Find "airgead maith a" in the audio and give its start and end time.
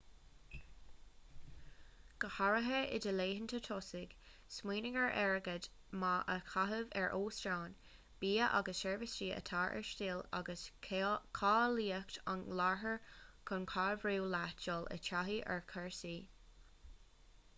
5.23-6.37